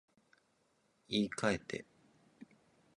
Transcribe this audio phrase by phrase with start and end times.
[1.09, 1.85] 言い換えて